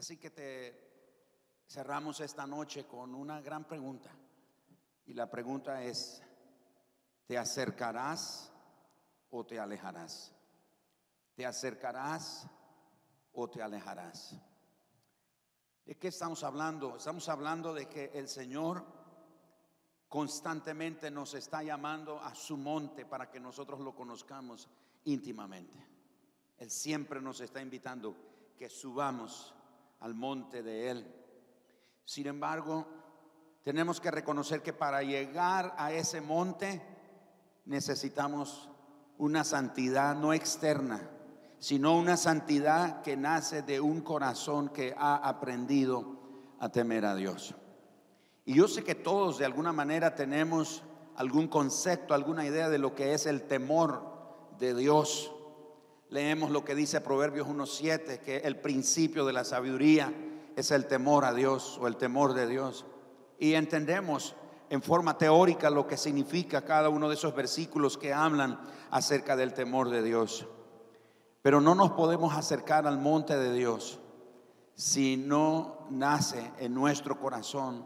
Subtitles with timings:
[0.00, 4.10] Así que te cerramos esta noche con una gran pregunta.
[5.04, 6.22] Y la pregunta es,
[7.26, 8.50] ¿te acercarás
[9.28, 10.32] o te alejarás?
[11.34, 12.46] ¿Te acercarás
[13.34, 14.36] o te alejarás?
[15.84, 16.96] ¿De qué estamos hablando?
[16.96, 18.82] Estamos hablando de que el Señor
[20.08, 24.66] constantemente nos está llamando a su monte para que nosotros lo conozcamos
[25.04, 25.86] íntimamente.
[26.56, 28.16] Él siempre nos está invitando
[28.56, 29.54] que subamos
[30.00, 31.14] al monte de Él.
[32.04, 32.86] Sin embargo,
[33.62, 36.82] tenemos que reconocer que para llegar a ese monte
[37.66, 38.70] necesitamos
[39.18, 41.08] una santidad no externa,
[41.58, 46.18] sino una santidad que nace de un corazón que ha aprendido
[46.58, 47.54] a temer a Dios.
[48.46, 50.82] Y yo sé que todos de alguna manera tenemos
[51.16, 54.10] algún concepto, alguna idea de lo que es el temor
[54.58, 55.30] de Dios.
[56.10, 60.12] Leemos lo que dice Proverbios 1.7, que el principio de la sabiduría
[60.56, 62.84] es el temor a Dios o el temor de Dios.
[63.38, 64.34] Y entendemos
[64.70, 69.54] en forma teórica lo que significa cada uno de esos versículos que hablan acerca del
[69.54, 70.46] temor de Dios.
[71.42, 74.00] Pero no nos podemos acercar al monte de Dios
[74.74, 77.84] si no nace en nuestro corazón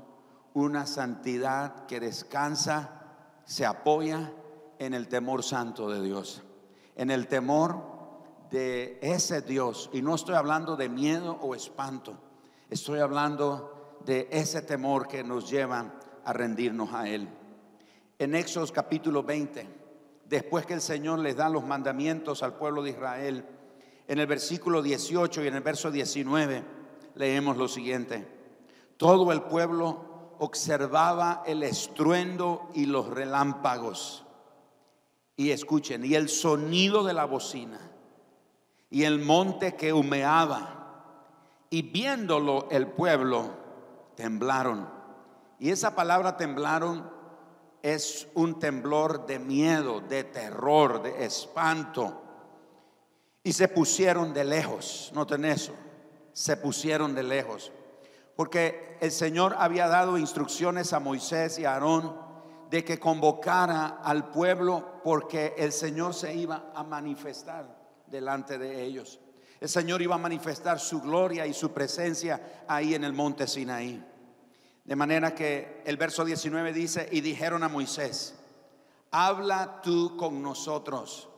[0.55, 3.03] una santidad que descansa,
[3.45, 4.33] se apoya
[4.79, 6.43] en el temor santo de Dios,
[6.97, 7.94] en el temor
[8.55, 9.91] de ese Dios.
[9.93, 12.17] Y no estoy hablando de miedo o espanto,
[12.71, 17.29] estoy hablando de ese temor que nos lleva a rendirnos a Él.
[18.17, 19.67] En Éxodo capítulo 20
[20.27, 23.45] después que el Señor les da los mandamientos al pueblo de Israel,
[24.07, 26.63] en el versículo 18 y en el verso 19
[27.17, 28.25] leemos lo siguiente.
[28.97, 34.25] Todo el pueblo observaba el estruendo y los relámpagos.
[35.37, 37.91] Y escuchen, y el sonido de la bocina,
[38.95, 41.67] y el monte que humeaba.
[41.69, 43.51] Y viéndolo el pueblo,
[44.15, 44.89] temblaron.
[45.59, 47.11] Y esa palabra temblaron
[47.83, 52.23] es un temblor de miedo, de terror, de espanto.
[53.43, 55.73] Y se pusieron de lejos, noten eso,
[56.33, 57.73] se pusieron de lejos.
[58.37, 62.17] Porque el Señor había dado instrucciones a Moisés y a Aarón
[62.71, 67.84] de que convocara al pueblo porque el Señor se iba a manifestar
[68.15, 69.19] delante de ellos.
[69.61, 74.03] El Señor iba a manifestar su gloria y su presencia ahí en el monte Sinaí.
[74.85, 78.37] De manera que el verso 19 dice, y dijeron a Moisés,
[79.11, 81.29] habla tú con nosotros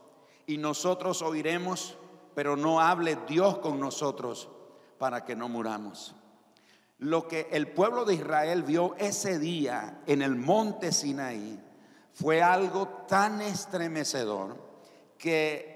[0.46, 1.96] y nosotros oiremos,
[2.34, 4.48] pero no hable Dios con nosotros
[4.98, 6.14] para que no muramos.
[6.98, 11.58] Lo que el pueblo de Israel vio ese día en el monte Sinaí
[12.12, 14.56] fue algo tan estremecedor
[15.18, 15.75] que,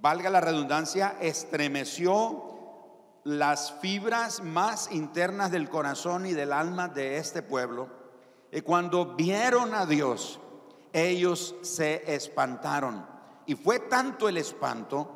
[0.00, 2.44] valga la redundancia, estremeció
[3.24, 7.88] las fibras más internas del corazón y del alma de este pueblo.
[8.50, 10.40] Y cuando vieron a Dios,
[10.92, 13.06] ellos se espantaron.
[13.46, 15.10] Y fue tanto el espanto,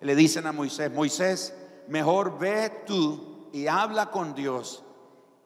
[0.00, 1.54] le dicen a Moisés, Moisés,
[1.88, 4.84] mejor ve tú y habla con Dios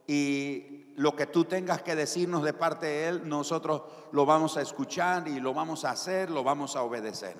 [0.07, 3.83] y lo que tú tengas que decirnos de parte de Él, nosotros
[4.13, 7.37] lo vamos a escuchar y lo vamos a hacer, lo vamos a obedecer.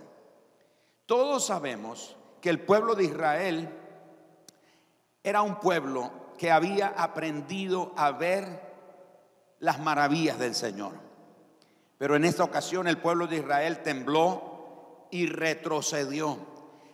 [1.11, 3.69] Todos sabemos que el pueblo de Israel
[5.25, 8.61] era un pueblo que había aprendido a ver
[9.59, 10.93] las maravillas del Señor.
[11.99, 16.39] Pero en esta ocasión el pueblo de Israel tembló y retrocedió.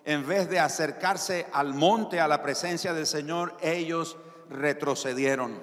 [0.06, 4.16] En vez de acercarse al monte, a la presencia del Señor, ellos
[4.48, 5.60] retrocedieron.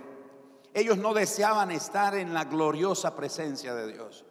[0.75, 4.25] Ellos no deseaban estar en la gloriosa presencia de Dios.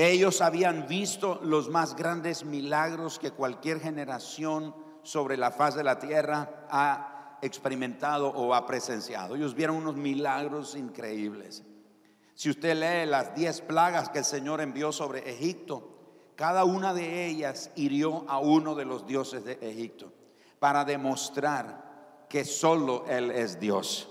[0.00, 5.98] Ellos habían visto los más grandes milagros que cualquier generación sobre la faz de la
[5.98, 9.36] tierra ha experimentado o ha presenciado.
[9.36, 11.64] Ellos vieron unos milagros increíbles.
[12.34, 15.86] Si usted lee las diez plagas que el Señor envió sobre Egipto,
[16.34, 20.14] cada una de ellas hirió a uno de los dioses de Egipto
[20.58, 24.08] para demostrar que solo Él es Dios.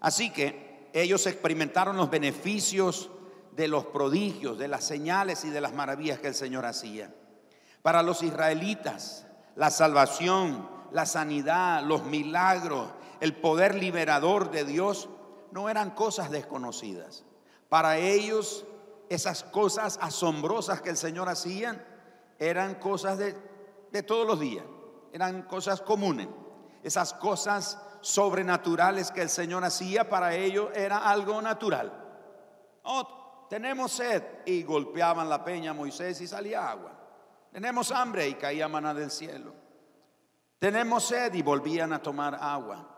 [0.00, 3.10] Así que ellos experimentaron los beneficios
[3.58, 7.12] de los prodigios, de las señales y de las maravillas que el Señor hacía.
[7.82, 9.26] Para los israelitas,
[9.56, 12.88] la salvación, la sanidad, los milagros,
[13.18, 15.08] el poder liberador de Dios
[15.50, 17.24] no eran cosas desconocidas.
[17.68, 18.64] Para ellos,
[19.08, 21.84] esas cosas asombrosas que el Señor hacía
[22.38, 23.34] eran cosas de,
[24.04, 24.64] todos los días,
[25.12, 26.28] eran cosas comunes.
[26.84, 31.92] Esas cosas sobrenaturales que el Señor hacía para ellos era algo natural.
[33.48, 36.92] Tenemos sed y golpeaban la peña a Moisés y salía agua.
[37.52, 39.54] Tenemos hambre y caía maná del cielo.
[40.58, 42.96] tenemos sed y volvían a tomar agua.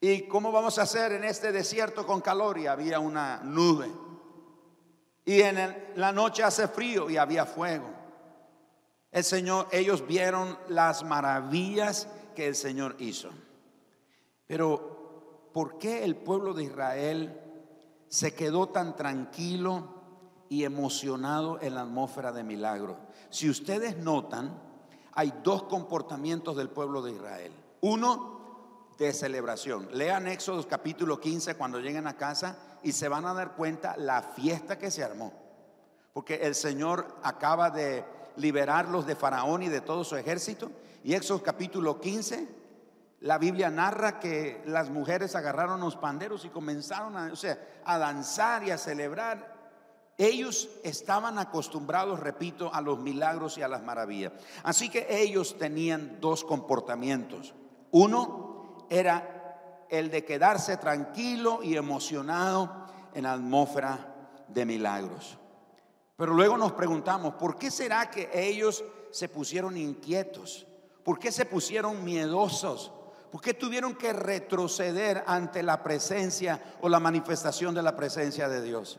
[0.00, 2.58] ¿Y cómo vamos a hacer en este desierto con calor?
[2.58, 3.90] Y había una nube.
[5.24, 7.88] Y en la noche hace frío y había fuego.
[9.10, 13.30] El Señor, ellos vieron las maravillas que el Señor hizo.
[14.46, 17.49] Pero, ¿por qué el pueblo de Israel
[18.10, 19.94] se quedó tan tranquilo
[20.50, 22.98] y emocionado en la atmósfera de milagro?
[23.30, 24.60] Si ustedes notan,
[25.12, 27.52] hay dos comportamientos del pueblo de Israel.
[27.80, 28.40] Uno,
[29.00, 29.88] de celebración.
[29.92, 34.20] Lean Éxodo capítulo 15 cuando lleguen a casa y se van a dar cuenta la
[34.22, 35.32] fiesta que se armó.
[36.12, 38.04] Porque el Señor acaba de
[38.36, 40.70] liberarlos de Faraón y de todo su ejército.
[41.02, 42.46] Y Éxodo capítulo 15,
[43.20, 47.98] la Biblia narra que las mujeres agarraron los panderos y comenzaron a, o sea, a
[47.98, 49.60] danzar y a celebrar.
[50.16, 54.32] Ellos estaban acostumbrados, repito, a los milagros y a las maravillas.
[54.62, 57.54] Así que ellos tenían dos comportamientos.
[57.90, 64.14] Uno, era el de quedarse tranquilo y emocionado en la atmósfera
[64.48, 65.38] de milagros.
[66.16, 70.66] Pero luego nos preguntamos, ¿por qué será que ellos se pusieron inquietos?
[71.04, 72.92] ¿Por qué se pusieron miedosos?
[73.30, 78.62] ¿Por qué tuvieron que retroceder ante la presencia o la manifestación de la presencia de
[78.62, 78.98] Dios?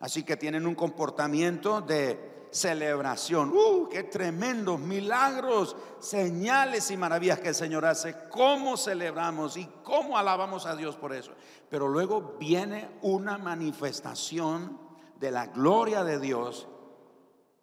[0.00, 3.50] Así que tienen un comportamiento de celebración.
[3.50, 3.88] ¡Uh!
[3.88, 8.14] ¡Qué tremendos milagros, señales y maravillas que el Señor hace!
[8.28, 11.32] ¿Cómo celebramos y cómo alabamos a Dios por eso?
[11.70, 14.78] Pero luego viene una manifestación
[15.20, 16.66] de la gloria de Dios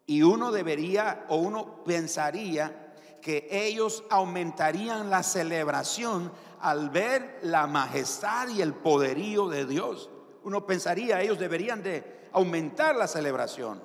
[0.05, 2.88] y uno debería o uno pensaría
[3.21, 6.31] que ellos aumentarían la celebración
[6.61, 10.09] al ver la majestad y el poderío de Dios.
[10.43, 13.81] Uno pensaría, ellos deberían de aumentar la celebración.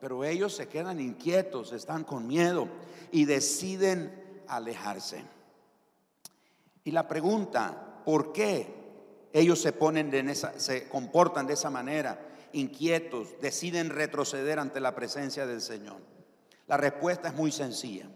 [0.00, 2.68] Pero ellos se quedan inquietos, están con miedo
[3.12, 5.22] y deciden alejarse.
[6.84, 8.66] Y la pregunta, ¿por qué
[9.32, 12.20] ellos se ponen en esa, se comportan de esa manera,
[12.52, 15.98] inquietos, deciden retroceder ante la presencia del Señor?
[16.66, 18.08] La respuesta es muy sencilla.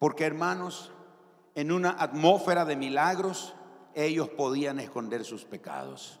[0.00, 0.90] Porque hermanos,
[1.54, 3.54] en una atmósfera de milagros,
[3.94, 6.20] ellos podían esconder sus pecados.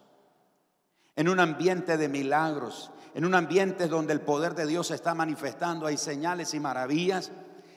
[1.16, 5.14] En un ambiente de milagros, en un ambiente donde el poder de Dios se está
[5.14, 7.32] manifestando, hay señales y maravillas,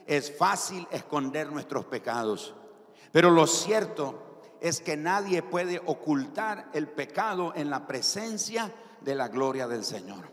[0.05, 2.53] es fácil esconder nuestros pecados.
[3.13, 9.29] Pero lo cierto es que nadie puede ocultar el pecado en la presencia de la
[9.29, 10.29] gloria del Señor.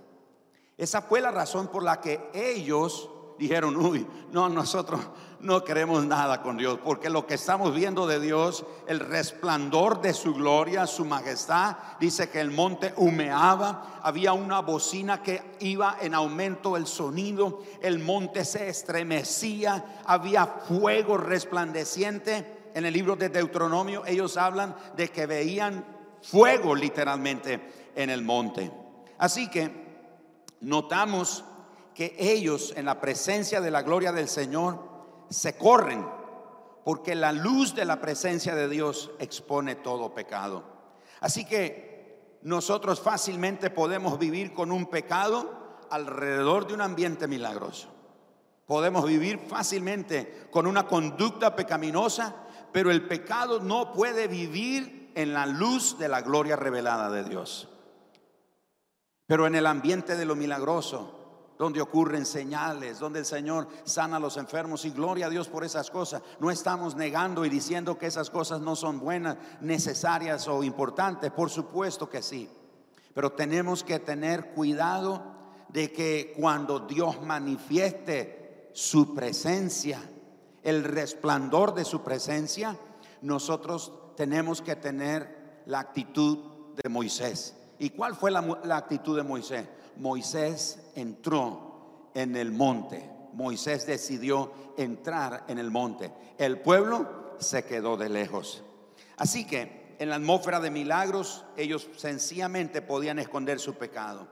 [0.77, 3.09] Esa fue la razón por la que ellos
[3.41, 5.01] dijeron, uy, no, nosotros
[5.41, 10.13] no queremos nada con Dios, porque lo que estamos viendo de Dios, el resplandor de
[10.13, 16.15] su gloria, su majestad, dice que el monte humeaba, había una bocina que iba en
[16.15, 22.59] aumento el sonido, el monte se estremecía, había fuego resplandeciente.
[22.75, 25.83] En el libro de Deuteronomio ellos hablan de que veían
[26.23, 28.71] fuego literalmente en el monte.
[29.17, 29.89] Así que
[30.61, 31.45] notamos
[32.01, 34.79] que ellos en la presencia de la gloria del Señor
[35.29, 36.03] se corren,
[36.83, 40.65] porque la luz de la presencia de Dios expone todo pecado.
[41.21, 47.89] Así que nosotros fácilmente podemos vivir con un pecado alrededor de un ambiente milagroso.
[48.65, 52.35] Podemos vivir fácilmente con una conducta pecaminosa,
[52.73, 57.69] pero el pecado no puede vivir en la luz de la gloria revelada de Dios.
[59.27, 61.20] Pero en el ambiente de lo milagroso,
[61.61, 65.63] donde ocurren señales, donde el Señor sana a los enfermos y gloria a Dios por
[65.63, 66.23] esas cosas.
[66.39, 71.51] No estamos negando y diciendo que esas cosas no son buenas, necesarias o importantes, por
[71.51, 72.49] supuesto que sí.
[73.13, 75.23] Pero tenemos que tener cuidado
[75.69, 80.01] de que cuando Dios manifieste su presencia,
[80.63, 82.75] el resplandor de su presencia,
[83.21, 86.39] nosotros tenemos que tener la actitud
[86.83, 87.55] de Moisés.
[87.79, 89.69] ¿Y cuál fue la, la actitud de Moisés?
[90.01, 93.09] Moisés entró en el monte.
[93.35, 96.11] Moisés decidió entrar en el monte.
[96.39, 98.65] El pueblo se quedó de lejos.
[99.19, 104.27] Así que en la atmósfera de milagros ellos sencillamente podían esconder su pecado.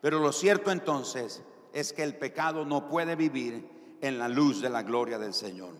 [0.00, 1.40] Pero lo cierto entonces
[1.72, 5.74] es que el pecado no puede vivir en la luz de la gloria del Señor.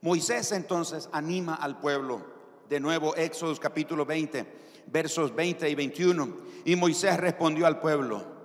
[0.00, 2.22] Moisés entonces anima al pueblo.
[2.70, 4.46] De nuevo, Éxodo capítulo 20,
[4.86, 6.36] versos 20 y 21.
[6.64, 8.39] Y Moisés respondió al pueblo,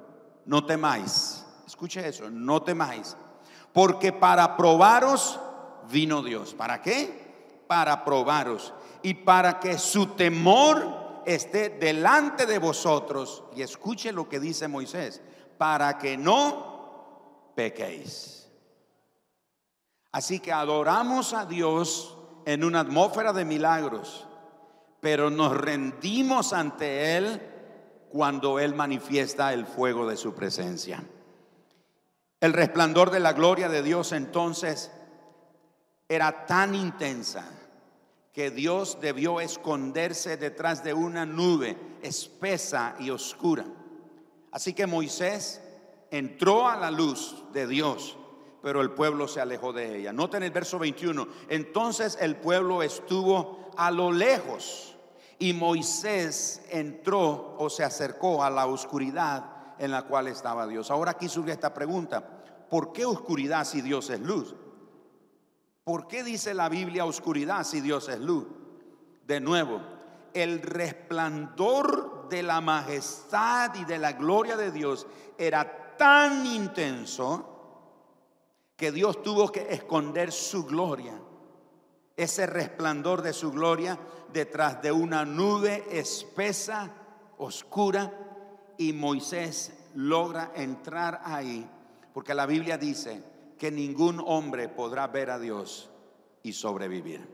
[0.45, 1.45] no temáis.
[1.65, 3.15] Escuche eso, no temáis.
[3.73, 5.39] Porque para probaros
[5.89, 6.53] vino Dios.
[6.53, 7.63] ¿Para qué?
[7.67, 8.73] Para probaros.
[9.01, 13.43] Y para que su temor esté delante de vosotros.
[13.55, 15.21] Y escuche lo que dice Moisés.
[15.57, 18.49] Para que no pequéis.
[20.11, 24.25] Así que adoramos a Dios en una atmósfera de milagros,
[25.01, 27.41] pero nos rendimos ante Él
[28.15, 31.03] cuando Él manifiesta el fuego de su presencia.
[32.39, 34.89] El resplandor de la gloria de Dios entonces
[36.07, 37.45] era tan intensa
[38.31, 43.65] que Dios debió esconderse detrás de una nube espesa y oscura.
[44.49, 45.61] Así que Moisés
[46.09, 48.17] entró a la luz de Dios,
[48.63, 50.13] pero el pueblo se alejó de ella.
[50.13, 51.27] Noten el verso 21.
[51.49, 54.94] Entonces el pueblo estuvo a lo lejos
[55.39, 59.45] y Moisés entró o se acercó a la oscuridad
[59.77, 60.89] en la cual estaba Dios.
[60.91, 62.23] Ahora aquí surge esta pregunta.
[62.69, 64.55] ¿Por qué oscuridad si Dios es luz?
[65.83, 68.47] ¿Por qué dice la Biblia oscuridad si Dios es luz?
[69.27, 69.81] De nuevo,
[70.33, 75.05] el resplandor de la majestad y de la gloria de Dios
[75.37, 77.51] era tan intenso
[78.75, 81.13] que Dios tuvo que esconder su gloria,
[82.15, 83.99] ese resplandor de su gloria
[84.31, 86.91] detrás de una nube espesa,
[87.37, 88.11] oscura,
[88.77, 91.69] y Moisés logra entrar ahí
[92.15, 93.21] porque la Biblia dice
[93.59, 95.89] que ningún hombre podrá ver a Dios
[96.43, 97.27] y sobrevivir.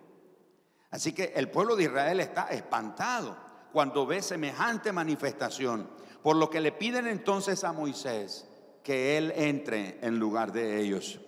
[0.89, 3.38] Así que el pueblo de Israel está espantado
[3.71, 5.88] cuando ve semejante manifestación,
[6.23, 8.47] por lo que le piden entonces a Moisés
[8.81, 11.19] que él entre en lugar de ellos.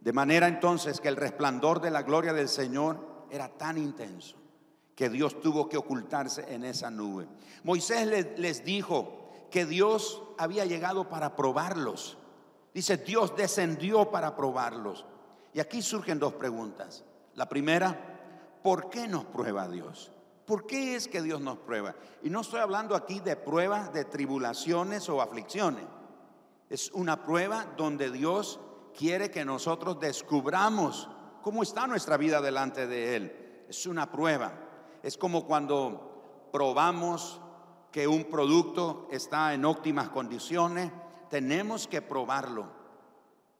[0.00, 4.36] De manera entonces que el resplandor de la gloria del Señor era tan intenso
[4.94, 7.28] que Dios tuvo que ocultarse en esa nube.
[7.62, 12.18] Moisés les, dijo que Dios había llegado para probarlos
[12.78, 15.04] Dice, Dios descendió para probarlos.
[15.52, 17.04] Y aquí surgen dos preguntas.
[17.34, 17.96] La primera,
[18.62, 20.12] ¿por qué nos prueba Dios?
[20.46, 21.96] ¿Por qué es que Dios nos prueba?
[22.22, 25.84] Y no estoy hablando aquí de pruebas de tribulaciones o aflicciones.
[26.70, 28.60] Es una prueba donde Dios
[28.98, 31.08] quiere que nosotros descubramos
[31.40, 33.64] cómo está nuestra vida delante de Él.
[33.68, 34.52] Es una prueba.
[35.04, 37.40] Es como cuando probamos
[37.92, 40.90] que un producto está en óptimas condiciones
[41.30, 42.66] tenemos que probarlo.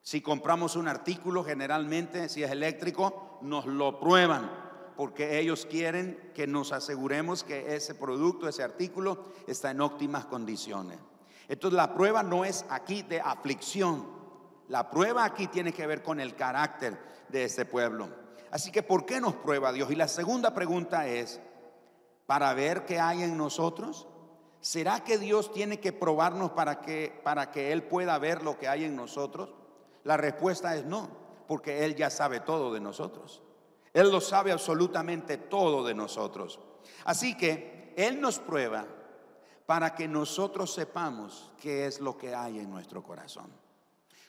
[0.02, 4.50] Si compramos un artículo, generalmente, si es eléctrico, nos lo prueban,
[4.96, 10.98] porque ellos quieren que nos aseguremos que ese producto, ese artículo, está en óptimas condiciones.
[11.46, 14.17] Entonces la prueba no es aquí de aflicción,
[14.68, 16.98] la prueba aquí tiene que ver con el carácter
[17.28, 18.08] de este pueblo.
[18.50, 19.90] Así que, ¿por qué nos prueba Dios?
[19.90, 21.40] Y la segunda pregunta es,
[22.26, 24.06] ¿para ver qué hay en nosotros?
[24.60, 28.68] ¿Será que Dios tiene que probarnos para que, para que Él pueda ver lo que
[28.68, 29.50] hay en nosotros?
[30.04, 31.08] La respuesta es no,
[31.46, 33.42] porque Él ya sabe todo de nosotros.
[33.92, 36.60] Él lo sabe absolutamente todo de nosotros.
[37.04, 38.86] Así que Él nos prueba
[39.66, 43.50] para que nosotros sepamos qué es lo que hay en nuestro corazón.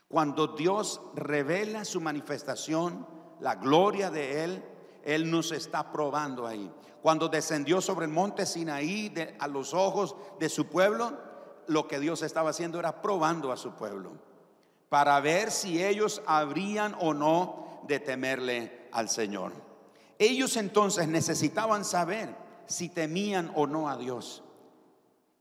[0.10, 3.08] Cuando Dios revela su manifestación,
[3.40, 4.66] la gloria de Él,
[5.06, 6.70] Él nos está probando ahí
[7.02, 11.18] cuando descendió sobre el monte Sinaí a los ojos de su pueblo,
[11.68, 14.12] lo que Dios estaba haciendo era probando a su pueblo
[14.90, 19.54] para ver si ellos habrían o no de temerle al Señor.
[20.18, 22.36] Ellos entonces necesitaban saber
[22.66, 24.44] si temían o no a Dios.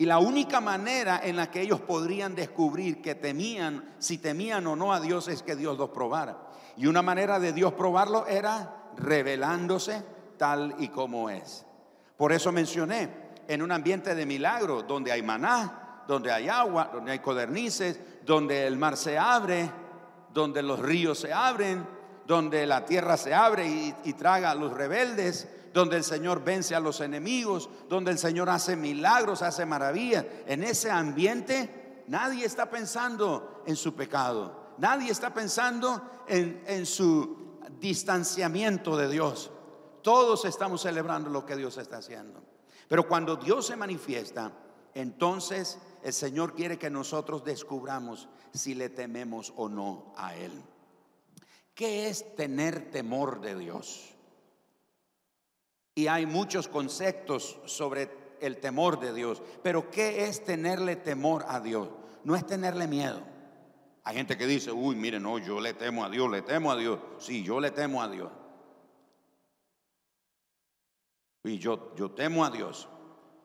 [0.00, 4.76] Y la única manera en la que ellos podrían descubrir que temían, si temían o
[4.76, 6.38] no a Dios, es que Dios los probara.
[6.76, 10.04] Y una manera de Dios probarlo era revelándose
[10.36, 11.66] tal y como es.
[12.16, 17.10] Por eso mencioné, en un ambiente de milagro, donde hay maná, donde hay agua, donde
[17.10, 19.68] hay codornices, donde el mar se abre,
[20.32, 21.84] donde los ríos se abren,
[22.24, 25.48] donde la tierra se abre y, y traga a los rebeldes,
[25.78, 30.26] donde el Señor vence a los enemigos, donde el Señor hace milagros, hace maravillas.
[30.48, 37.60] En ese ambiente nadie está pensando en su pecado, nadie está pensando en, en su
[37.78, 39.52] distanciamiento de Dios.
[40.02, 42.42] Todos estamos celebrando lo que Dios está haciendo.
[42.88, 44.50] Pero cuando Dios se manifiesta,
[44.94, 50.60] entonces el Señor quiere que nosotros descubramos si le tememos o no a Él.
[51.72, 54.17] ¿Qué es tener temor de Dios?
[55.98, 58.08] Y hay muchos conceptos sobre
[58.40, 59.42] el temor de Dios.
[59.64, 61.88] Pero ¿qué es tenerle temor a Dios?
[62.22, 63.20] No es tenerle miedo.
[64.04, 66.76] Hay gente que dice, uy, mire, no, yo le temo a Dios, le temo a
[66.76, 67.00] Dios.
[67.18, 68.30] Sí, yo le temo a Dios.
[71.42, 72.86] Y yo, yo temo a Dios.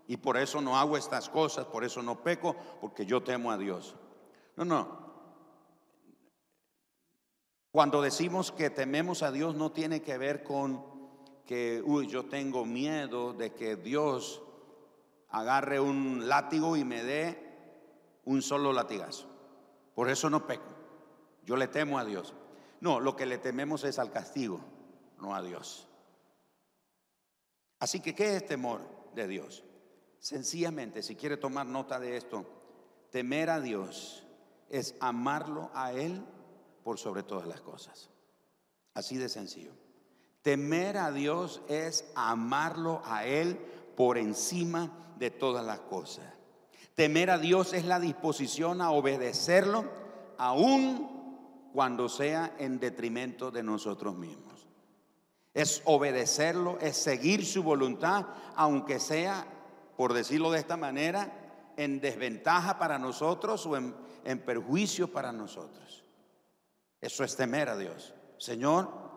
[0.07, 3.57] Y por eso no hago estas cosas, por eso no peco, porque yo temo a
[3.57, 3.95] Dios.
[4.57, 5.03] No, no.
[7.71, 10.92] Cuando decimos que tememos a Dios no tiene que ver con
[11.85, 14.41] uy, yo tengo miedo de que Dios
[15.29, 17.43] agarre un látigo y me dé
[18.25, 19.27] un solo latigazo.
[19.95, 20.73] Por eso no peco.
[21.43, 22.33] Yo le temo a Dios.
[22.79, 24.59] No, lo que le tememos es al castigo,
[25.19, 25.87] no a Dios.
[27.79, 28.81] Así que, ¿qué es temor
[29.13, 29.63] de Dios?
[30.19, 32.45] Sencillamente, si quiere tomar nota de esto,
[33.09, 34.25] temer a Dios
[34.69, 36.23] es amarlo a Él
[36.83, 38.09] por sobre todas las cosas.
[38.93, 39.82] Así de sencillo.
[40.43, 43.57] Temer a Dios es amarlo a Él
[43.95, 46.25] por encima de todas las cosas.
[46.95, 49.85] Temer a Dios es la disposición a obedecerlo
[50.37, 54.67] aún cuando sea en detrimento de nosotros mismos.
[55.53, 59.47] Es obedecerlo, es seguir su voluntad, aunque sea,
[59.95, 63.95] por decirlo de esta manera, en desventaja para nosotros o en,
[64.25, 66.03] en perjuicio para nosotros.
[66.99, 68.13] Eso es temer a Dios.
[68.37, 69.12] Señor,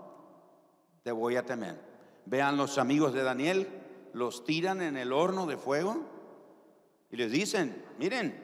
[1.07, 1.79] te voy a temer.
[2.25, 3.69] Vean los amigos de Daniel,
[4.13, 6.03] los tiran en el horno de fuego
[7.13, 8.35] y les dicen, miren,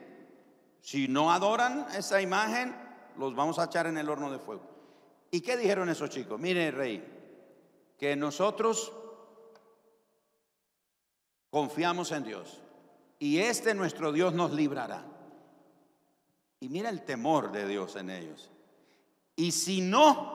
[0.79, 2.73] si no adoran esa imagen,
[3.17, 4.61] los vamos a echar en el horno de fuego.
[5.29, 6.39] ¿Y qué dijeron esos chicos?
[6.39, 7.03] Mire, rey,
[7.99, 8.93] que nosotros
[11.49, 12.61] confiamos en Dios
[13.19, 15.03] y este nuestro Dios nos librará.
[16.61, 18.49] Y mira el temor de Dios en ellos.
[19.35, 20.32] Y si no,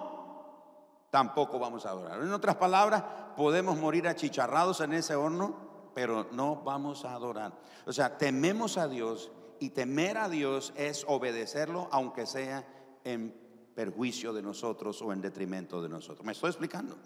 [1.11, 2.21] tampoco vamos a adorar.
[2.21, 3.03] En otras palabras,
[3.37, 5.57] podemos morir achicharrados en ese horno,
[5.95, 7.53] pero no vamos a adorar.
[7.87, 12.67] O sea, tememos a Dios y temer a Dios es obedecerlo, aunque sea
[13.05, 13.35] en
[13.75, 16.25] perjuicio de nosotros o en detrimento de nosotros.
[16.25, 16.97] ¿Me estoy explicando?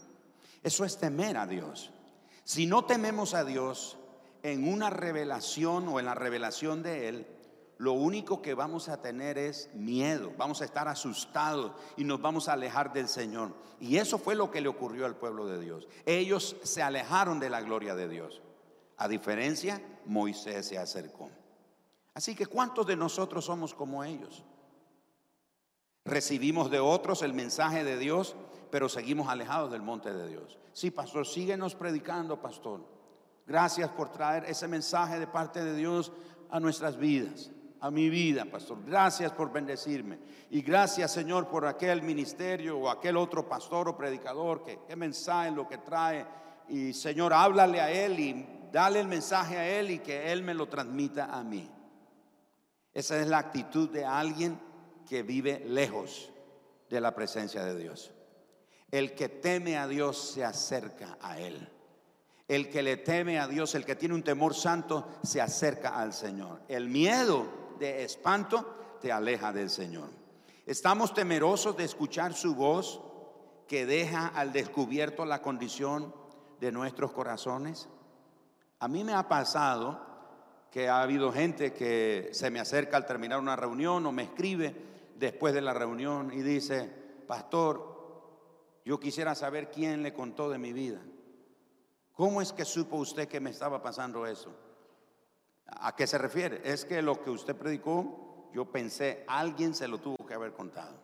[0.62, 1.92] Eso es temer a Dios.
[2.44, 3.98] Si no tememos a Dios
[4.42, 7.26] en una revelación o en la revelación de Él,
[7.78, 12.48] lo único que vamos a tener es miedo, vamos a estar asustados y nos vamos
[12.48, 13.52] a alejar del Señor.
[13.80, 15.88] Y eso fue lo que le ocurrió al pueblo de Dios.
[16.06, 18.40] Ellos se alejaron de la gloria de Dios.
[18.98, 21.30] A diferencia, Moisés se acercó.
[22.14, 24.44] Así que ¿cuántos de nosotros somos como ellos?
[26.04, 28.36] Recibimos de otros el mensaje de Dios,
[28.70, 30.58] pero seguimos alejados del monte de Dios.
[30.72, 32.86] Sí, pastor, síguenos predicando, pastor.
[33.46, 36.12] Gracias por traer ese mensaje de parte de Dios
[36.50, 37.50] a nuestras vidas
[37.82, 38.78] a mi vida, pastor.
[38.86, 40.16] Gracias por bendecirme.
[40.50, 45.50] Y gracias, Señor, por aquel ministerio o aquel otro pastor o predicador que, que mensaje
[45.50, 46.24] lo que trae.
[46.68, 50.54] Y, Señor, háblale a él y dale el mensaje a él y que él me
[50.54, 51.68] lo transmita a mí.
[52.94, 54.60] Esa es la actitud de alguien
[55.08, 56.30] que vive lejos
[56.88, 58.12] de la presencia de Dios.
[58.92, 61.68] El que teme a Dios se acerca a Él.
[62.46, 66.12] El que le teme a Dios, el que tiene un temor santo, se acerca al
[66.12, 66.60] Señor.
[66.68, 70.08] El miedo de espanto te aleja del Señor.
[70.66, 73.02] Estamos temerosos de escuchar su voz
[73.66, 76.14] que deja al descubierto la condición
[76.60, 77.88] de nuestros corazones.
[78.78, 80.00] A mí me ha pasado
[80.70, 84.74] que ha habido gente que se me acerca al terminar una reunión o me escribe
[85.16, 86.88] después de la reunión y dice,
[87.26, 91.00] pastor, yo quisiera saber quién le contó de mi vida.
[92.12, 94.54] ¿Cómo es que supo usted que me estaba pasando eso?
[95.80, 96.60] ¿A qué se refiere?
[96.64, 100.96] Es que lo que usted predicó, yo pensé, alguien se lo tuvo que haber contado.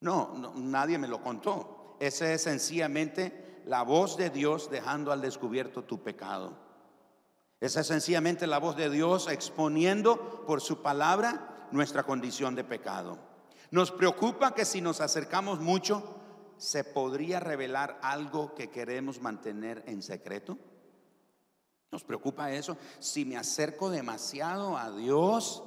[0.00, 1.96] No, nadie me lo contó.
[2.00, 6.56] Esa es sencillamente la voz de Dios dejando al descubierto tu pecado.
[7.60, 13.18] Esa es sencillamente la voz de Dios exponiendo por su palabra nuestra condición de pecado.
[13.70, 16.02] Nos preocupa que si nos acercamos mucho,
[16.56, 20.58] se podría revelar algo que queremos mantener en secreto.
[21.90, 22.76] ¿Nos preocupa eso?
[23.00, 25.64] Si me acerco demasiado a Dios,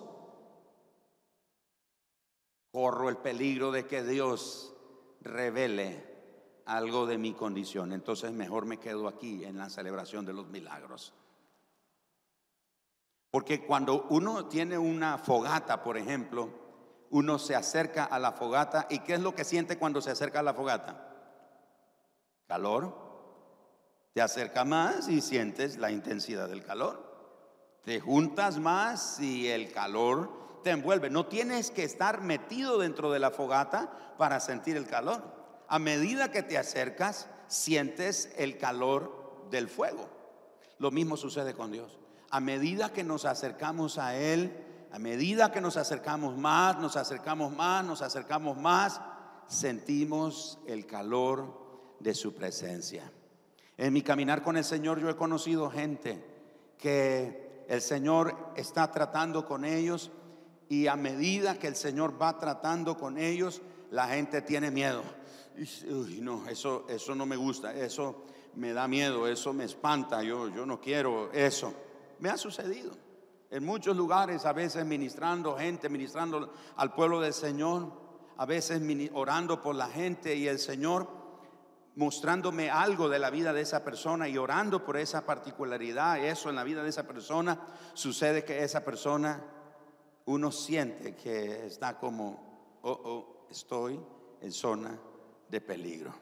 [2.72, 4.74] corro el peligro de que Dios
[5.22, 6.14] revele
[6.66, 7.92] algo de mi condición.
[7.92, 11.14] Entonces mejor me quedo aquí en la celebración de los milagros.
[13.30, 16.50] Porque cuando uno tiene una fogata, por ejemplo,
[17.10, 20.40] uno se acerca a la fogata y ¿qué es lo que siente cuando se acerca
[20.40, 21.10] a la fogata?
[22.48, 23.03] Calor.
[24.14, 27.12] Te acerca más y sientes la intensidad del calor.
[27.84, 31.10] Te juntas más y el calor te envuelve.
[31.10, 35.24] No tienes que estar metido dentro de la fogata para sentir el calor.
[35.68, 40.08] A medida que te acercas, sientes el calor del fuego.
[40.78, 42.00] Lo mismo sucede con Dios.
[42.30, 44.56] A medida que nos acercamos a Él,
[44.92, 49.02] a medida que nos acercamos más, nos acercamos más, nos acercamos más,
[49.48, 53.12] sentimos el calor de su presencia.
[53.78, 56.24] En mi caminar con el Señor yo he conocido gente
[56.78, 60.12] que el Señor está tratando con ellos
[60.70, 65.04] y a medida que el Señor va tratando con ellos, la gente tiene miedo.
[65.58, 70.50] Uy, no, eso, eso no me gusta, eso me da miedo, eso me espanta, yo,
[70.50, 71.74] yo no quiero eso.
[72.20, 72.92] Me ha sucedido
[73.50, 78.02] en muchos lugares, a veces ministrando gente, ministrando al pueblo del Señor.
[78.38, 78.82] a veces
[79.14, 81.23] orando por la gente y el Señor
[81.96, 86.56] mostrándome algo de la vida de esa persona y orando por esa particularidad, eso en
[86.56, 87.60] la vida de esa persona,
[87.94, 89.44] sucede que esa persona,
[90.26, 94.00] uno siente que está como, oh, oh, estoy
[94.42, 94.98] en zona
[95.50, 96.14] de peligro.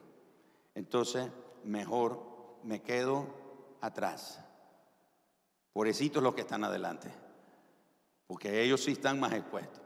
[0.74, 1.28] Entonces,
[1.64, 3.26] mejor me quedo
[3.80, 4.40] atrás.
[5.72, 7.10] Pobrecitos los que están adelante,
[8.26, 9.80] porque ellos sí están más expuestos.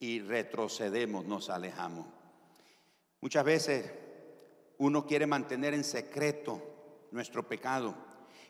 [0.00, 2.06] Y retrocedemos, nos alejamos.
[3.20, 4.07] Muchas veces
[4.78, 6.62] uno quiere mantener en secreto
[7.10, 7.94] nuestro pecado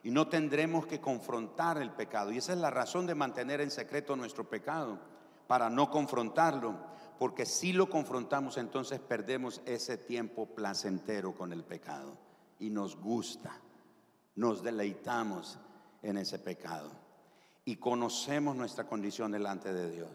[0.02, 2.30] y no tendremos que confrontar el pecado.
[2.30, 4.98] Y esa es la razón de mantener en secreto nuestro pecado,
[5.46, 6.76] para no confrontarlo,
[7.18, 12.18] porque si lo confrontamos entonces perdemos ese tiempo placentero con el pecado
[12.58, 13.58] y nos gusta,
[14.36, 15.58] nos deleitamos
[16.02, 16.90] en ese pecado
[17.64, 20.10] y conocemos nuestra condición delante de Dios.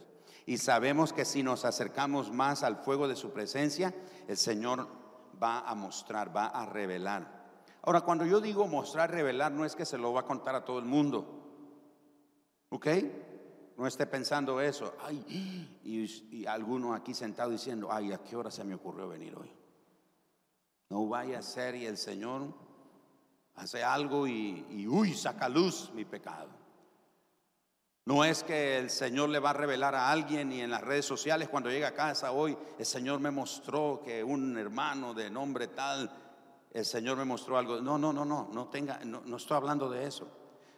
[0.45, 3.93] Y sabemos que si nos acercamos más al fuego de su presencia,
[4.27, 4.87] el Señor
[5.43, 7.43] va a mostrar, va a revelar.
[7.81, 10.63] Ahora, cuando yo digo mostrar, revelar, no es que se lo va a contar a
[10.63, 11.41] todo el mundo.
[12.69, 12.87] ¿Ok?
[13.77, 14.95] No esté pensando eso.
[15.01, 19.51] Ay, y, alguno aquí sentado diciendo, ay, ¿a qué hora se me ocurrió venir hoy?
[20.89, 22.53] No vaya a ser y el Señor
[23.55, 26.62] hace algo y, y uy, saca luz mi pecado.
[28.05, 31.05] No es que el Señor le va a revelar a alguien y en las redes
[31.05, 35.67] sociales cuando llega a casa hoy, el Señor me mostró que un hermano de nombre
[35.67, 36.11] tal,
[36.71, 37.79] el Señor me mostró algo.
[37.79, 40.27] No, no, no, no, no tenga, no, no estoy hablando de eso.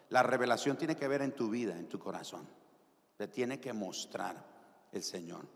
[0.09, 2.47] La revelación tiene que ver en tu vida, en tu corazón.
[3.17, 4.45] Te tiene que mostrar
[4.91, 5.47] el Señor.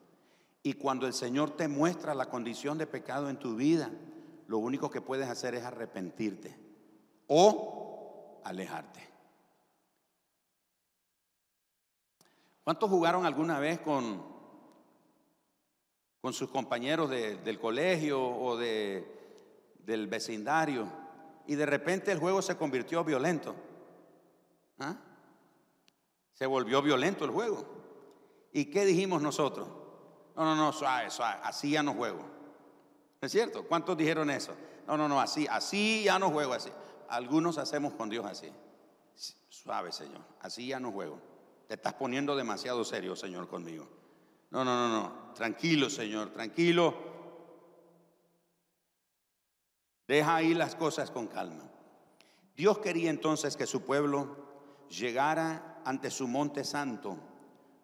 [0.64, 3.92] Y cuando el Señor te muestra la condición de pecado en tu vida,
[4.48, 6.58] lo único que puedes hacer es arrepentirte
[7.28, 9.09] o alejarte.
[12.70, 14.24] ¿Cuántos jugaron alguna vez con,
[16.22, 20.88] con sus compañeros del colegio o de, del vecindario
[21.48, 23.56] y de repente el juego se convirtió violento?
[24.78, 24.96] ¿Ah?
[26.32, 27.66] Se volvió violento el juego.
[28.54, 29.68] ¿Y qué dijimos nosotros?
[30.36, 32.24] No, no, no, suave, suave, así ya no juego.
[33.20, 33.68] ¿Es cierto?
[33.68, 34.54] ¿Cuántos dijeron eso?
[34.86, 36.70] No, no, no, así, así ya no juego así.
[37.08, 38.54] Algunos hacemos con Dios así.
[39.50, 41.20] Suave, Señor, así ya no juego.
[41.70, 43.88] Te estás poniendo demasiado serio, Señor, conmigo.
[44.50, 45.34] No, no, no, no.
[45.36, 46.98] Tranquilo, Señor, tranquilo.
[50.08, 51.70] Deja ahí las cosas con calma.
[52.56, 57.20] Dios quería entonces que su pueblo llegara ante su monte santo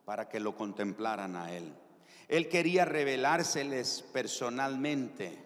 [0.03, 1.71] para que lo contemplaran a Él.
[2.27, 5.45] Él quería revelárseles personalmente,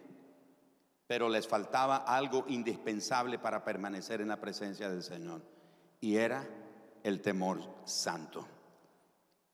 [1.08, 5.41] pero les faltaba algo indispensable para permanecer en la presencia del Señor,
[5.99, 6.47] y era
[7.10, 8.48] el temor santo.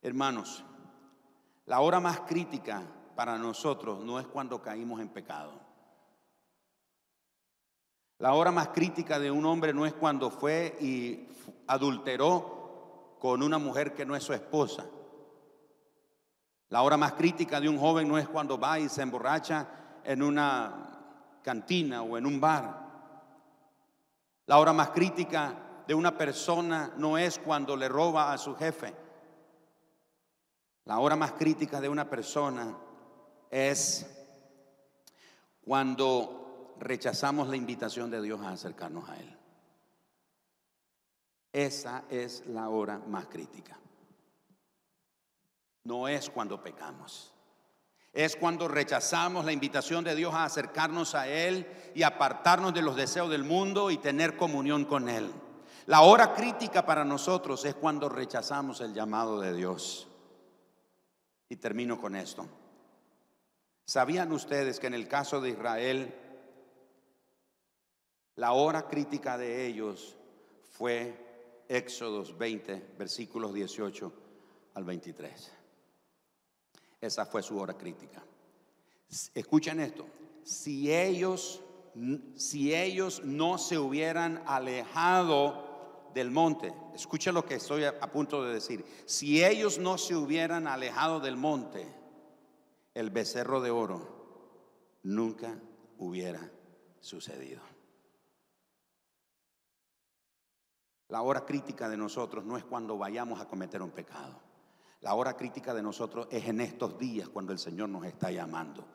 [0.01, 0.63] Hermanos,
[1.65, 2.83] la hora más crítica
[3.15, 5.53] para nosotros no es cuando caímos en pecado.
[8.19, 11.27] La hora más crítica de un hombre no es cuando fue y
[11.67, 14.85] adulteró con una mujer que no es su esposa.
[16.69, 19.67] La hora más crítica de un joven no es cuando va y se emborracha
[20.03, 22.85] en una cantina o en un bar.
[24.45, 28.93] La hora más crítica de una persona no es cuando le roba a su jefe.
[30.85, 32.77] La hora más crítica de una persona
[33.49, 34.05] es
[35.63, 39.37] cuando rechazamos la invitación de Dios a acercarnos a Él.
[41.51, 43.79] Esa es la hora más crítica
[45.85, 47.31] no es cuando pecamos.
[48.11, 52.95] Es cuando rechazamos la invitación de Dios a acercarnos a Él y apartarnos de los
[52.95, 55.31] deseos del mundo y tener comunión con Él.
[55.87, 60.07] La hora crítica para nosotros es cuando rechazamos el llamado de Dios.
[61.47, 62.47] Y termino con esto.
[63.85, 66.15] ¿Sabían ustedes que en el caso de Israel,
[68.35, 70.15] la hora crítica de ellos
[70.71, 74.11] fue Éxodos 20, versículos 18
[74.73, 75.51] al 23?
[76.99, 78.23] Esa fue su hora crítica.
[79.35, 80.07] Escuchen esto.
[80.43, 81.61] Si ellos,
[82.35, 85.64] si ellos no se hubieran alejado
[86.15, 88.85] del monte, escuchen lo que estoy a, punto de decir.
[89.05, 91.93] Si ellos no se hubieran alejado del monte,
[92.93, 95.59] el becerro de oro nunca
[95.97, 96.49] hubiera
[97.01, 97.61] sucedido.
[101.09, 104.39] La hora crítica de nosotros no es cuando vayamos a cometer un pecado.
[105.01, 108.87] La hora crítica de nosotros es en estos días cuando el Señor nos está llamando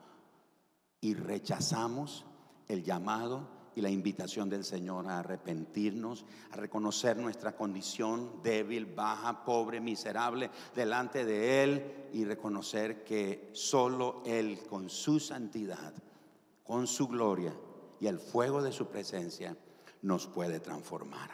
[0.99, 2.25] y rechazamos
[2.67, 9.45] el llamado y la invitación del Señor a arrepentirnos, a reconocer nuestra condición débil, baja,
[9.45, 15.93] pobre, miserable delante de Él y reconocer que solo Él con su santidad,
[16.63, 17.53] con su gloria
[17.99, 19.55] y el fuego de su presencia
[20.01, 21.29] nos puede transformar.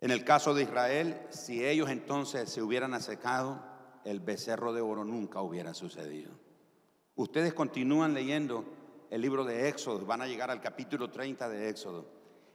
[0.00, 3.62] En el caso de Israel, si ellos entonces se hubieran acercado,
[4.04, 6.32] el becerro de oro nunca hubiera sucedido.
[7.16, 8.64] Ustedes continúan leyendo
[9.10, 12.06] el libro de Éxodo, van a llegar al capítulo 30 de Éxodo.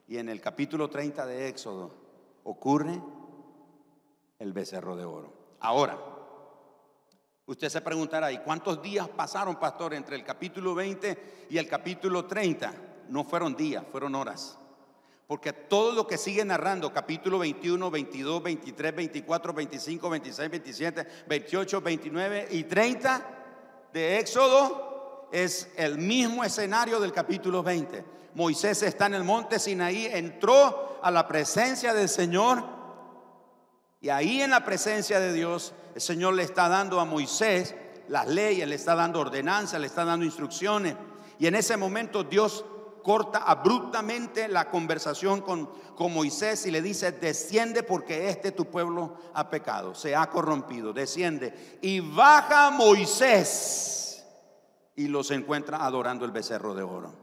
[0.08, 1.91] Y en el capítulo 30 de Éxodo
[2.46, 3.02] ocurre
[4.39, 5.34] el becerro de oro.
[5.60, 6.00] Ahora,
[7.46, 12.26] usted se preguntará, ¿y cuántos días pasaron, pastor, entre el capítulo 20 y el capítulo
[12.26, 12.74] 30?
[13.10, 14.58] No fueron días, fueron horas.
[15.28, 21.82] Porque todo lo que sigue narrando, capítulo 21, 22, 23, 24, 25, 26, 27, 28,
[21.82, 23.26] 29 y 30
[23.91, 24.94] de Éxodo,
[25.36, 28.06] es el mismo escenario del capítulo 20.
[28.36, 32.63] Moisés está en el monte Sinaí, entró a la presencia del Señor
[34.00, 37.76] y ahí en la presencia de Dios el Señor le está dando a Moisés
[38.08, 40.95] las leyes, le está dando ordenanzas, le está dando instrucciones.
[41.38, 42.63] Y en ese momento Dios
[43.04, 49.17] corta abruptamente la conversación con, con, Moisés y le dice, desciende porque este tu pueblo
[49.34, 51.78] ha pecado, se ha corrompido, desciende.
[51.82, 54.04] Y baja Moisés
[54.95, 57.13] y los encuentra adorando el becerro de oro.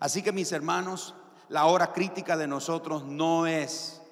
[0.00, 1.14] Así que mis hermanos,
[1.48, 4.02] la hora crítica de nosotros no es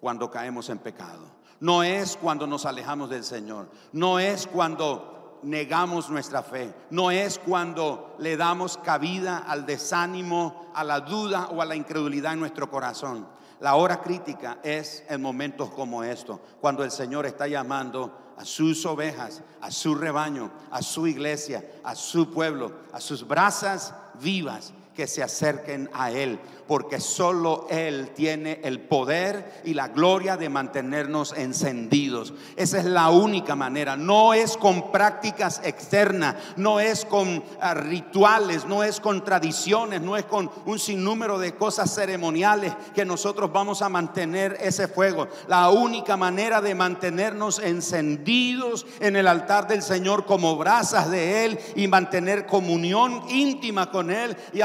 [0.00, 1.26] cuando caemos en pecado,
[1.60, 7.38] no es cuando nos alejamos del Señor, no es cuando negamos nuestra fe, no es
[7.38, 12.70] cuando le damos cabida al desánimo, a la duda o a la incredulidad en nuestro
[12.70, 13.26] corazón.
[13.60, 18.86] La hora crítica es en momentos como estos, cuando el Señor está llamando a sus
[18.86, 25.06] ovejas, a su rebaño, a su iglesia, a su pueblo, a sus brasas vivas que
[25.06, 26.38] se acerquen a Él
[26.70, 32.32] porque solo Él tiene el poder y la gloria de mantenernos encendidos.
[32.54, 33.96] Esa es la única manera.
[33.96, 40.16] No es con prácticas externas, no es con ah, rituales, no es con tradiciones, no
[40.16, 45.26] es con un sinnúmero de cosas ceremoniales que nosotros vamos a mantener ese fuego.
[45.48, 51.58] La única manera de mantenernos encendidos en el altar del Señor como brasas de Él
[51.74, 54.60] y mantener comunión íntima con Él y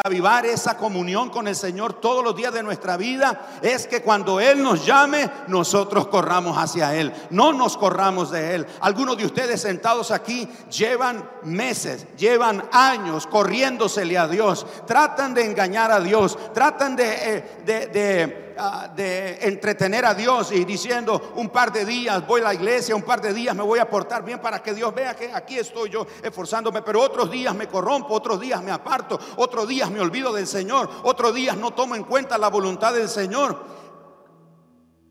[0.46, 4.62] esa comunión con el Señor todos los días de nuestra vida es que cuando Él
[4.62, 7.14] nos llame, nosotros corramos hacia Él.
[7.30, 8.68] No nos corramos de Él.
[8.82, 14.66] Algunos de ustedes sentados aquí llevan meses, llevan años corriéndosele a Dios.
[14.88, 16.38] Tratan de engañar a Dios.
[16.54, 22.26] Tratan de, eh, de Ah, de entretener a Dios y diciendo un par de días
[22.26, 24.74] voy a la iglesia, un par de días me voy a portar bien para que
[24.74, 28.72] Dios vea que aquí estoy yo esforzándome, pero otros días me corrompo, otros días me
[28.72, 32.94] aparto, otros días me olvido del Señor, otros días no tomo en cuenta la voluntad
[32.94, 33.62] del Señor.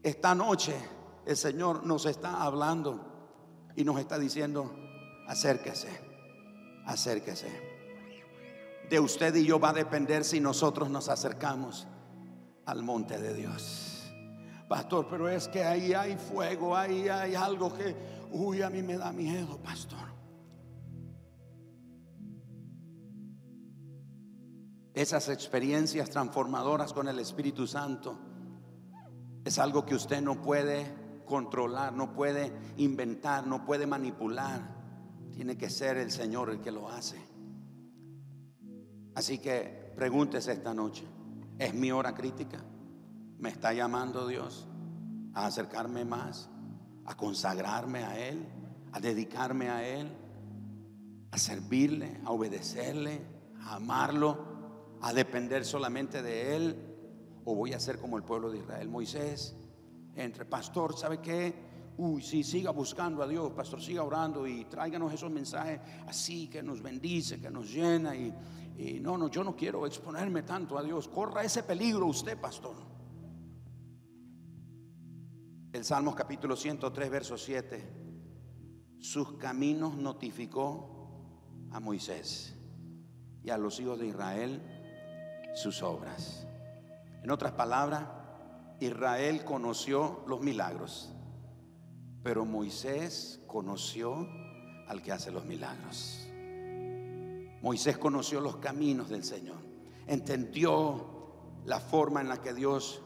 [0.02, 0.74] Esta noche
[1.26, 4.74] el Señor nos está hablando y nos está diciendo,
[5.28, 5.88] acérquese,
[6.86, 7.74] acérquese.
[8.88, 11.86] De usted y yo va a depender si nosotros nos acercamos
[12.66, 14.12] al monte de Dios.
[14.68, 17.94] Pastor, pero es que ahí hay fuego, ahí hay algo que,
[18.32, 20.14] uy, a mí me da miedo, pastor.
[24.94, 28.16] Esas experiencias transformadoras con el Espíritu Santo
[29.44, 30.86] es algo que usted no puede
[31.26, 34.74] controlar, no puede inventar, no puede manipular.
[35.32, 37.18] Tiene que ser el Señor el que lo hace.
[39.14, 41.04] Así que pregúntese esta noche.
[41.58, 42.58] Es mi hora crítica.
[43.38, 44.66] Me está llamando Dios
[45.34, 46.48] a acercarme más,
[47.04, 48.46] a consagrarme a Él,
[48.92, 50.10] a dedicarme a Él,
[51.30, 53.20] a servirle, a obedecerle,
[53.60, 56.76] a amarlo, a depender solamente de Él.
[57.44, 59.54] O voy a ser como el pueblo de Israel, Moisés,
[60.16, 61.74] entre pastor, ¿sabe qué?
[61.96, 66.62] Uy, sí, siga buscando a Dios, pastor, siga orando y tráiganos esos mensajes así que
[66.62, 68.34] nos bendice, que nos llena y,
[68.76, 71.08] y no, no, yo no quiero exponerme tanto a Dios.
[71.08, 72.74] Corra ese peligro usted, pastor.
[75.72, 78.04] El Salmos capítulo 103, verso 7.
[78.98, 80.94] Sus caminos notificó
[81.70, 82.54] a Moisés
[83.42, 84.62] y a los hijos de Israel
[85.54, 86.46] sus obras.
[87.22, 88.08] En otras palabras,
[88.80, 91.12] Israel conoció los milagros,
[92.22, 94.28] pero Moisés conoció
[94.88, 96.23] al que hace los milagros.
[97.64, 99.56] Moisés conoció los caminos del Señor,
[100.06, 103.00] entendió la forma en la que Dios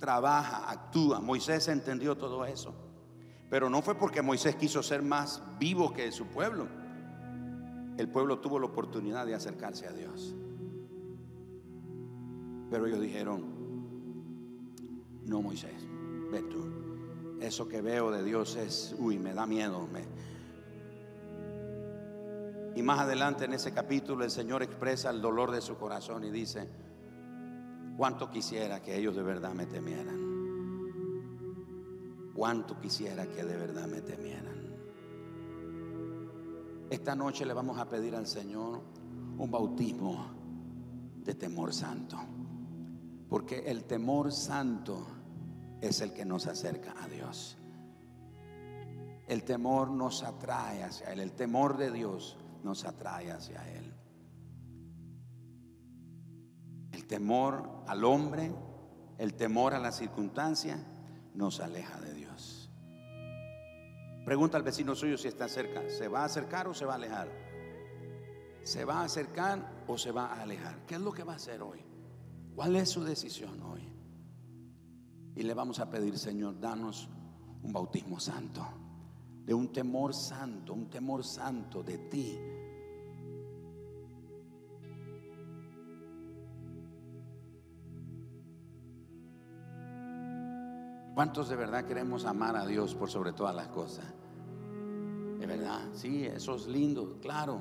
[0.00, 1.20] trabaja, actúa.
[1.20, 2.74] Moisés entendió todo eso.
[3.48, 6.66] Pero no fue porque Moisés quiso ser más vivo que su pueblo.
[7.98, 10.34] El pueblo tuvo la oportunidad de acercarse a Dios.
[12.68, 13.44] Pero ellos dijeron,
[15.24, 15.86] no Moisés,
[16.32, 17.38] ve tú.
[17.40, 19.86] Eso que veo de Dios es, uy, me da miedo.
[19.86, 20.02] Me...
[22.74, 26.30] Y más adelante en ese capítulo el Señor expresa el dolor de su corazón y
[26.30, 26.68] dice,
[27.96, 30.22] cuánto quisiera que ellos de verdad me temieran.
[32.34, 34.72] Cuánto quisiera que de verdad me temieran.
[36.88, 38.80] Esta noche le vamos a pedir al Señor
[39.38, 40.26] un bautismo
[41.24, 42.18] de temor santo.
[43.28, 45.06] Porque el temor santo
[45.80, 47.56] es el que nos acerca a Dios.
[49.26, 51.20] El temor nos atrae hacia Él.
[51.20, 53.94] El temor de Dios nos atrae hacia Él.
[56.92, 58.52] El temor al hombre,
[59.18, 60.78] el temor a la circunstancia,
[61.34, 62.70] nos aleja de Dios.
[64.24, 65.88] Pregunta al vecino suyo si está cerca.
[65.88, 67.28] ¿Se va a acercar o se va a alejar?
[68.62, 70.86] ¿Se va a acercar o se va a alejar?
[70.86, 71.80] ¿Qué es lo que va a hacer hoy?
[72.54, 73.88] ¿Cuál es su decisión hoy?
[75.34, 77.08] Y le vamos a pedir, Señor, danos
[77.62, 78.64] un bautismo santo,
[79.44, 82.38] de un temor santo, un temor santo de ti.
[91.14, 94.06] ¿Cuántos de verdad queremos amar a Dios por sobre todas las cosas?
[95.38, 97.60] De verdad, sí, eso es lindo, claro.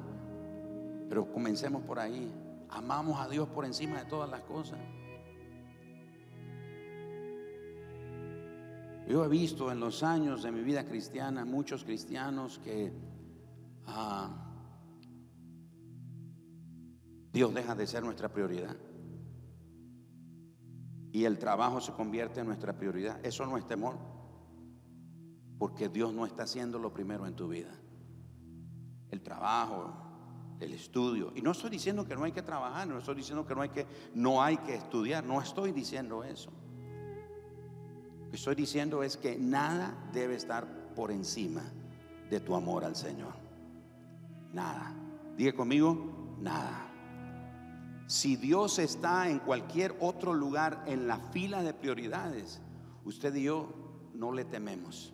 [1.09, 2.33] Pero comencemos por ahí.
[2.69, 4.79] Amamos a Dios por encima de todas las cosas.
[9.07, 12.93] Yo he visto en los años de mi vida cristiana muchos cristianos que
[13.87, 14.29] ah,
[17.33, 18.77] Dios deja de ser nuestra prioridad.
[21.11, 23.23] Y el trabajo se convierte en nuestra prioridad.
[23.25, 23.95] Eso no es temor.
[25.57, 27.71] Porque Dios no está haciendo lo primero en tu vida.
[29.11, 29.93] El trabajo,
[30.59, 31.33] el estudio.
[31.35, 33.69] Y no estoy diciendo que no hay que trabajar, no estoy diciendo que no hay
[33.69, 36.51] que, no hay que estudiar, no estoy diciendo eso.
[38.21, 41.63] Lo que estoy diciendo es que nada debe estar por encima
[42.29, 43.33] de tu amor al Señor.
[44.53, 44.95] Nada.
[45.35, 46.90] Diga conmigo, nada.
[48.11, 52.59] Si Dios está en cualquier otro lugar en la fila de prioridades,
[53.05, 53.73] usted y yo
[54.13, 55.13] no le tememos.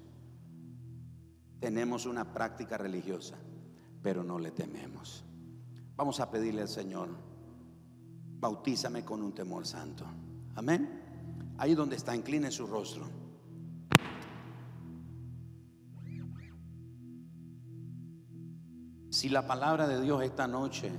[1.59, 3.35] Tenemos una práctica religiosa,
[4.01, 5.23] pero no le tememos.
[5.95, 7.09] Vamos a pedirle al Señor,
[8.39, 10.03] bautízame con un temor santo.
[10.55, 11.53] Amén.
[11.59, 13.05] Ahí donde está, incline su rostro.
[19.11, 20.91] Si la palabra de Dios esta noche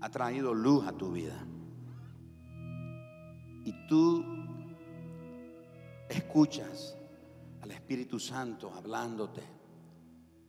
[0.00, 1.46] ha traído luz a tu vida
[3.64, 4.24] y tú
[6.08, 6.96] escuchas
[7.60, 9.42] al Espíritu Santo hablándote,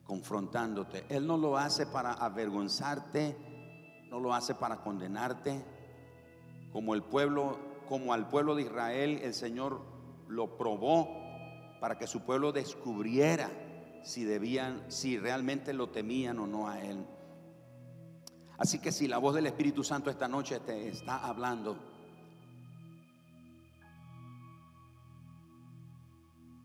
[0.04, 1.06] confrontándote.
[1.10, 3.38] Él no lo hace para avergonzarte,
[4.10, 5.64] no lo hace para condenarte.
[6.72, 9.82] Como el pueblo, como al pueblo de Israel, el Señor
[10.28, 11.10] lo probó
[11.82, 13.50] para que su pueblo descubriera
[14.04, 17.06] si debían, si realmente lo temían o no a él.
[18.62, 21.76] Así que si la voz del Espíritu Santo esta noche te está hablando,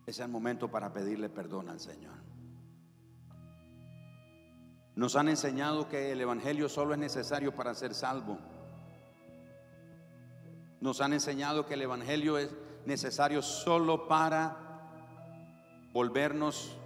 [0.04, 2.12] es el momento para pedirle perdón al Señor.
[4.94, 8.36] Nos han enseñado que el Evangelio solo es necesario para ser salvo.
[10.82, 12.54] Nos han enseñado que el Evangelio es
[12.84, 14.54] necesario solo para
[15.94, 16.76] volvernos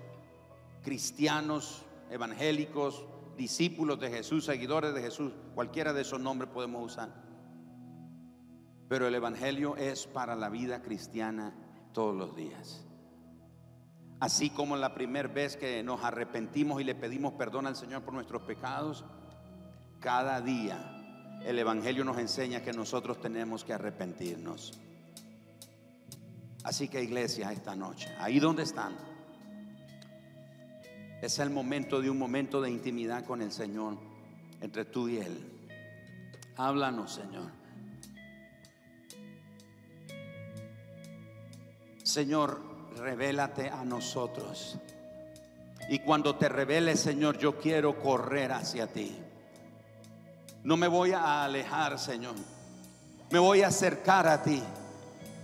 [0.85, 3.05] cristianos, evangélicos,
[3.41, 7.09] discípulos de Jesús, seguidores de Jesús, cualquiera de esos nombres podemos usar.
[8.87, 11.55] Pero el Evangelio es para la vida cristiana
[11.95, 12.85] todos los días.
[14.21, 18.13] Así como la primera vez que nos arrepentimos y le pedimos perdón al Señor por
[18.13, 19.07] nuestros pecados,
[20.01, 24.79] cada día el Evangelio nos enseña que nosotros tenemos que arrepentirnos.
[26.63, 28.95] Así que iglesia, esta noche, ahí donde están,
[31.23, 33.97] es el momento de un momento de intimidad con el Señor,
[34.61, 35.51] entre tú y Él.
[36.57, 37.51] Háblanos, Señor.
[42.03, 42.61] Señor,
[42.97, 44.79] revélate a nosotros.
[45.89, 49.17] Y cuando te reveles, Señor, yo quiero correr hacia ti.
[50.63, 52.35] No me voy a alejar, Señor.
[53.31, 54.63] Me voy a acercar a ti.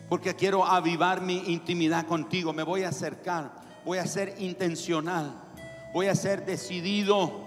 [0.08, 2.52] Porque quiero avivar mi intimidad contigo.
[2.52, 3.52] Me voy a acercar.
[3.84, 5.45] Voy a ser intencional.
[5.92, 7.46] Voy a ser decidido.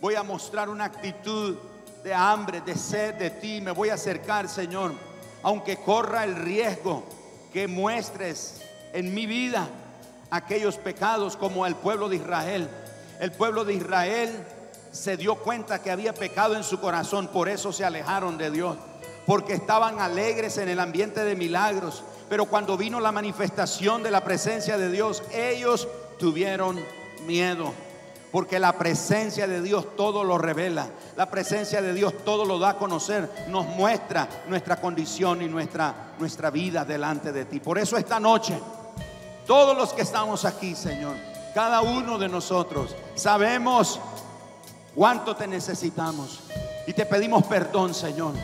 [0.00, 1.56] Voy a mostrar una actitud
[2.04, 3.60] de hambre, de sed de ti.
[3.60, 5.08] Me voy a acercar, Señor
[5.42, 7.04] aunque corra el riesgo
[7.52, 8.60] que muestres
[8.92, 9.68] en mi vida
[10.30, 12.68] aquellos pecados como el pueblo de Israel.
[13.20, 14.44] El pueblo de Israel
[14.92, 18.76] se dio cuenta que había pecado en su corazón, por eso se alejaron de Dios,
[19.26, 22.02] porque estaban alegres en el ambiente de milagros.
[22.28, 26.78] Pero cuando vino la manifestación de la presencia de Dios, ellos tuvieron
[27.26, 27.72] miedo.
[28.30, 30.88] Porque la presencia de Dios todo lo revela.
[31.16, 33.30] La presencia de Dios todo lo da a conocer.
[33.48, 37.60] Nos muestra nuestra condición y nuestra, nuestra vida delante de ti.
[37.60, 38.58] Por eso esta noche,
[39.46, 41.14] todos los que estamos aquí, Señor,
[41.54, 43.98] cada uno de nosotros, sabemos
[44.94, 46.40] cuánto te necesitamos.
[46.86, 48.34] Y te pedimos perdón, Señor.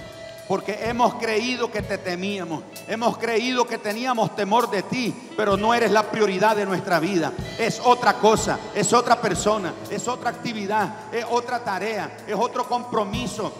[0.48, 5.72] Porque hemos creído que te temíamos, hemos creído que teníamos temor de ti, pero no
[5.72, 7.32] eres la prioridad de nuestra vida.
[7.58, 13.52] Es otra cosa, es otra persona, es otra actividad, es otra tarea, es otro compromiso.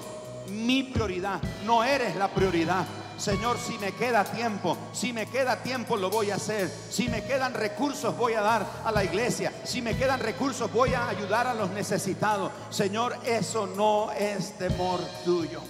[0.50, 2.84] Mi prioridad, no eres la prioridad.
[3.16, 6.70] Señor, si me queda tiempo, si me queda tiempo lo voy a hacer.
[6.90, 9.52] Si me quedan recursos voy a dar a la iglesia.
[9.64, 12.50] Si me quedan recursos voy a ayudar a los necesitados.
[12.70, 15.62] Señor, eso no es temor tuyo.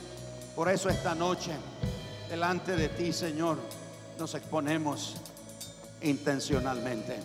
[0.54, 1.52] Por eso esta noche,
[2.28, 3.58] delante de ti, Señor,
[4.18, 5.16] nos exponemos
[6.00, 7.18] intencionalmente.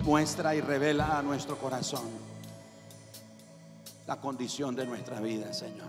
[0.00, 2.04] Muestra y revela a nuestro corazón
[4.06, 5.88] la condición de nuestra vida, Señor.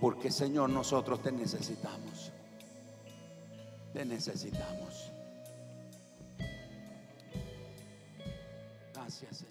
[0.00, 2.32] Porque, Señor, nosotros te necesitamos.
[3.92, 5.10] Te necesitamos.
[8.92, 9.49] Gracias, Señor.